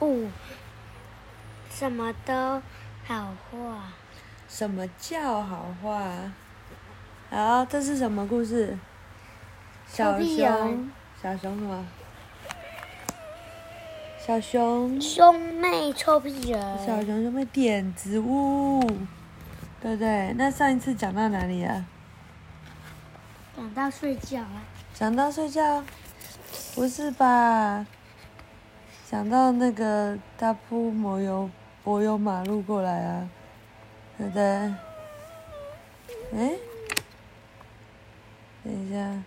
[0.00, 0.28] 五，
[1.70, 2.62] 什么都
[3.06, 3.92] 好画。
[4.48, 6.32] 什么叫好画？
[7.30, 8.76] 好，这是什么故事？
[9.86, 10.90] 小熊，
[11.22, 11.86] 小熊什么？
[14.26, 15.00] 小熊。
[15.00, 16.86] 兄妹臭屁人。
[16.86, 18.80] 小熊兄妹点子物，
[19.80, 20.32] 对不对？
[20.36, 21.84] 那上一次讲到哪里啊？
[23.56, 24.62] 讲到睡觉啊。
[24.94, 25.84] 讲到睡觉？
[26.74, 27.86] 不是吧？
[29.10, 31.50] 讲到那个大铺柏油
[31.82, 33.28] 柏油马路过来啊。
[34.16, 34.42] 对不对？
[36.34, 36.52] 哎，
[38.62, 39.22] 等一下，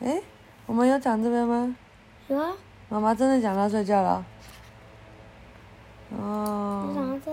[0.00, 0.22] 哎，
[0.66, 1.74] 我们有讲这边吗？
[2.28, 2.52] 有啊。
[2.90, 4.26] 妈妈真的讲到睡觉了。
[6.10, 6.92] 哦。
[6.94, 7.32] 讲到这。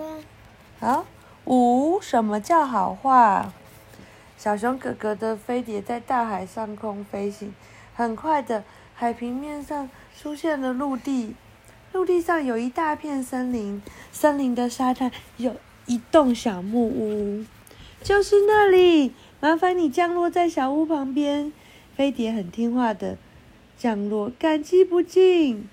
[0.86, 1.04] 好，
[1.44, 3.52] 五，什么叫好话？
[4.38, 7.54] 小熊哥哥的飞碟在大海上空飞行，
[7.94, 8.64] 很快的，
[9.00, 11.34] 海平面上出现了陆地。
[11.94, 13.80] 陆地上有一大片森林，
[14.12, 17.46] 森林的沙滩有一栋小木屋，
[18.02, 19.12] 就是那里。
[19.40, 21.50] 麻烦你降落在小屋旁边。
[21.96, 23.16] 飞碟很听话的
[23.78, 25.66] 降落，感激不尽。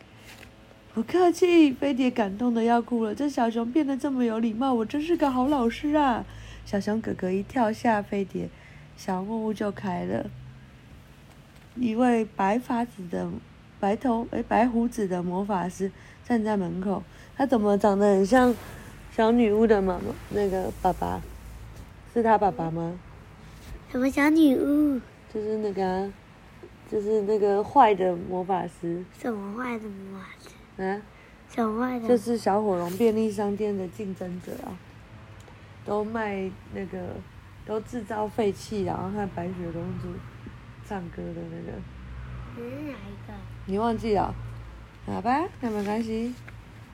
[0.93, 3.13] 不客气，飞碟感动的要哭了。
[3.13, 6.23] 这小熊变得这么有礼貌，我真是个好老师啊！
[6.65, 8.47] 小熊哥哥一跳下飞碟，
[8.95, 10.27] 小木屋就开了。
[11.79, 13.29] 一位白发子的。
[13.79, 15.91] 白头诶，白胡子的魔法师
[16.25, 17.03] 站在门口，
[17.35, 18.51] 他怎么长得很像
[19.11, 20.05] 小女巫的妈妈？
[20.29, 21.21] 那个爸爸
[22.11, 22.97] 是他爸爸吗？
[23.91, 24.99] 什么小女巫？
[25.31, 26.13] 就是那个、啊，
[26.89, 29.05] 就是那个坏的魔法师。
[29.19, 30.83] 什么坏的魔法师？
[30.83, 31.01] 啊？
[31.47, 32.07] 什么坏的？
[32.07, 34.73] 就是小火龙便利商店的竞争者啊，
[35.85, 36.97] 都卖那个，
[37.63, 40.07] 都制造废气，然后和白雪公主
[40.87, 41.77] 唱歌的那个。
[42.55, 43.33] 是哪一个？
[43.65, 44.33] 你忘记了？
[45.05, 46.33] 好吧，那没关系。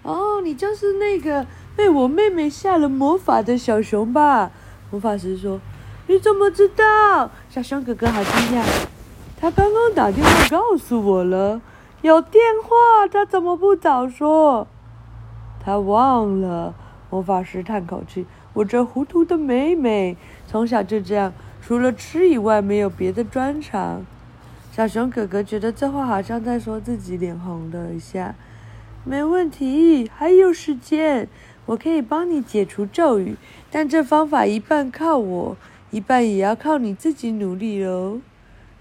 [0.02, 4.52] 哦，你就是那个被我妹妹下了魔法的小熊吧？
[4.92, 5.59] 魔法师说
[6.08, 8.64] ：“你怎么知道？”小熊哥哥好惊讶，
[9.40, 11.62] 他刚刚打电话告诉我了。
[12.02, 14.68] 有电话，他怎么不早说？
[15.64, 16.74] 他忘了。
[17.13, 21.31] 魔法师叹口气：“我这糊涂的妹妹，从小就这样，
[21.62, 24.03] 除了吃以外，没有别的专长。”
[24.74, 28.34] 小熊哥哥觉得这话好像在说自己，脸红了一下。
[29.03, 31.28] 没问题，还有时间，
[31.68, 33.35] 我可以帮你解除咒语，
[33.69, 35.56] 但这方法一半靠我，
[35.91, 38.22] 一半也要靠你自己努力喽。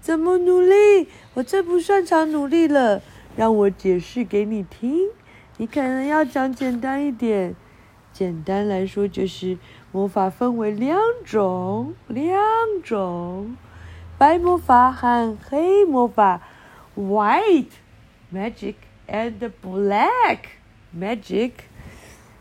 [0.01, 1.07] 怎么努力？
[1.35, 3.03] 我最不擅长努力了，
[3.35, 5.09] 让我解释给你听。
[5.57, 7.53] 你可能要讲简单一点。
[8.13, 9.57] 简单来说，就是
[9.91, 12.39] 魔法分为两种，两
[12.83, 13.57] 种。
[14.19, 16.39] 白魔法和黑魔法
[16.95, 17.71] ，White
[18.31, 18.75] Magic
[19.07, 20.37] and Black
[20.95, 21.51] Magic，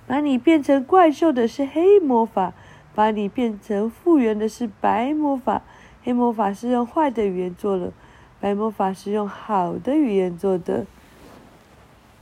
[0.06, 2.52] 把你变成怪兽的是黑魔法，
[2.94, 5.62] 把你变成复原的是白魔法。
[6.04, 7.92] 黑魔法是用坏的语言做的，
[8.38, 10.84] 白魔法是用好的语言做的。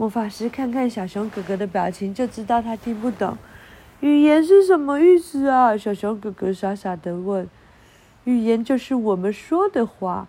[0.00, 3.37] 魔法师看看小熊哥哥的表情，就知道他听不懂。
[4.00, 5.77] 语言是什么意思啊？
[5.77, 7.47] 小熊哥哥傻傻的问。
[8.25, 10.27] 语言就是我们说的话，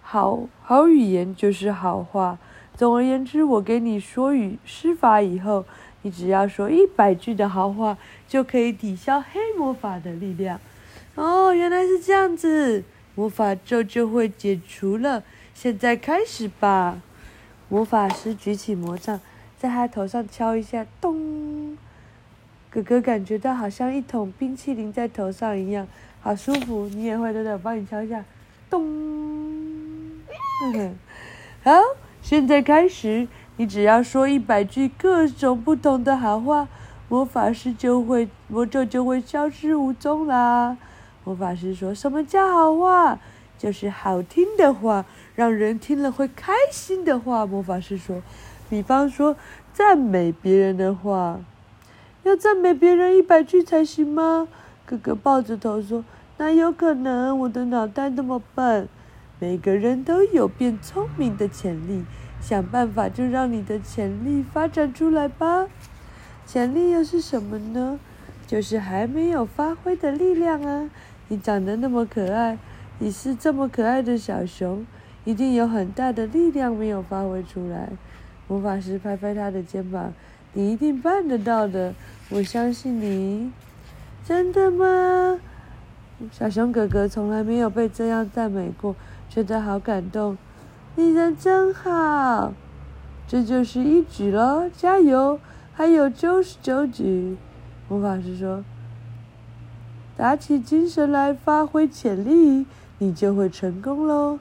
[0.00, 2.38] 好好语言就是好话。
[2.74, 5.66] 总而言之，我给你说语施法以后，
[6.00, 10.58] 你只要说一百句的好话，就可以抵消黑魔法的力量。
[11.16, 12.82] 哦，原来是这样子，
[13.14, 15.22] 魔法咒就会解除了。
[15.52, 17.02] 现在开始吧。
[17.72, 19.18] 魔法师举起魔杖，
[19.58, 21.78] 在他头上敲一下，咚。
[22.68, 25.88] 哥哥感觉到好像一桶冰淇淋在头上一样。
[26.20, 27.52] 好舒服，你也会对不对？
[27.54, 28.22] 我帮你敲一下，
[28.68, 28.84] 咚。
[31.64, 31.72] 好，
[32.20, 36.68] 现在开始，你只要说一百句各种不同的好话，
[37.08, 40.76] 魔法师就会魔咒就会消失无踪啦。
[41.24, 43.18] 魔法师说：“什么叫好话？
[43.62, 45.04] 就是好听的话，
[45.36, 48.20] 让人听了会开心的话。”魔法师说
[48.68, 49.36] ：“比方说
[49.72, 51.38] 赞美别人的话，
[52.24, 54.48] 要赞美别人一百句才行吗？”
[54.84, 56.04] 哥哥抱着头说
[56.38, 57.38] ：“哪有可能？
[57.38, 58.88] 我的脑袋那么笨。
[59.38, 62.04] 每个人都有变聪明的潜力，
[62.40, 65.68] 想办法就让你的潜力发展出来吧。
[66.44, 68.00] 潜力又是什么呢？
[68.44, 70.90] 就是还没有发挥的力量啊！
[71.28, 72.58] 你长得那么可爱，
[73.02, 74.86] 你是这么可爱的小熊，
[75.24, 77.88] 一定有很大的力量没有发挥出来。”
[78.46, 80.12] 魔法师拍拍他的肩膀
[80.54, 81.94] ：“你一定办得到的，
[82.30, 83.50] 我相信你。”
[84.24, 85.40] 真的吗？
[86.30, 88.94] 小熊哥哥从来没有被这样赞美过，
[89.28, 90.38] 觉得好感动。
[90.94, 92.52] 你人真好。
[93.26, 95.40] 这就是一局了，加油！
[95.72, 97.36] 还有九十九局。
[97.88, 98.62] 魔法师说
[100.16, 102.66] ：“打起精神来，发挥潜力，
[103.02, 104.38] 你就会成功喽！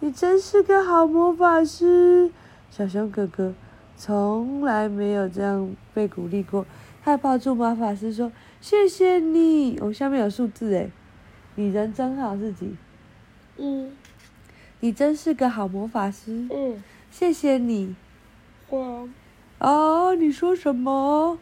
[0.00, 2.30] 你真是个好魔法师。”
[2.70, 3.54] 小熊哥哥
[3.96, 6.66] 从来没有这样被鼓励过，
[7.02, 8.30] 他抱住魔法师说
[8.60, 10.90] ：“谢谢你。”哦，下面有数字诶，
[11.54, 12.76] 你人真好，自己？
[13.56, 13.92] 嗯。
[14.80, 16.46] 你真是个好魔法师。
[16.50, 16.82] 嗯。
[17.10, 17.96] 谢谢你。
[18.68, 19.08] 哇！
[19.58, 20.14] 啊！
[20.16, 21.38] 你说什么？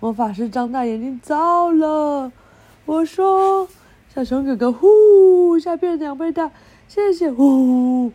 [0.00, 2.32] 魔法师张大眼睛，糟了！
[2.86, 3.68] 我说，
[4.18, 6.50] 小熊哥哥呼一下变两倍大，
[6.88, 8.10] 谢谢呼！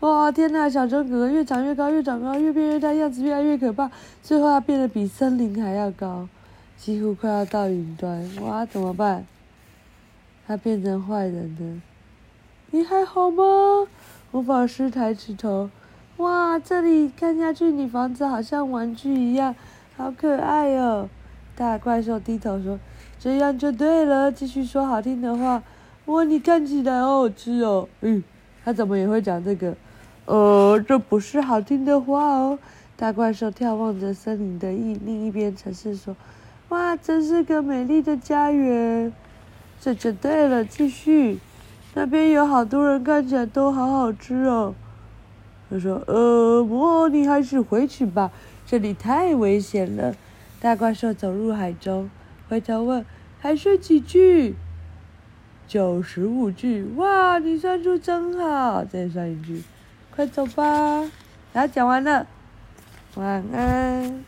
[0.00, 0.32] 哇！
[0.32, 0.68] 天哪！
[0.68, 3.88] 小熊哥哥越长越高，越长高，越变越大，样子越来越可怕，
[4.24, 6.28] 最后他变得比森林还要高，
[6.76, 8.28] 几乎快要到云端。
[8.42, 8.66] 哇！
[8.66, 9.24] 怎么办？
[10.48, 11.80] 他变成坏人了。
[12.72, 13.44] 你还好吗？
[14.32, 15.70] 魔法师抬起头。
[16.16, 19.54] 哇，这里看下去，你房子好像玩具一样，
[19.96, 21.08] 好可爱哦！
[21.54, 22.80] 大怪兽低头说
[23.18, 25.62] ：“这样就对了，继续说好听的话。”
[26.06, 27.88] 哇，你看起来好好吃哦。
[28.00, 28.22] 嗯，
[28.64, 29.74] 他怎么也会讲这个？
[30.26, 32.58] 呃，这不是好听的话哦。
[32.96, 36.16] 大怪兽眺望着森林的一另一边城市说
[36.70, 39.12] ：“哇，真是个美丽的家园。”
[39.80, 41.38] 这就对了，继续。
[41.94, 44.74] 那边有好多人，看起来都好好吃哦。
[45.68, 48.30] 他说：“呃，我你还是回去吧，
[48.64, 50.14] 这里太危险了。”
[50.60, 52.08] 大怪兽走入海中，
[52.48, 53.04] 回头问
[53.40, 54.54] ：“还剩几句
[55.66, 56.84] ？”“九十五句。
[56.96, 59.62] ”“哇，你算数真好！”再算一句。
[60.14, 61.00] “快走吧。”
[61.52, 62.26] 然后讲完了，
[63.16, 64.24] 晚安。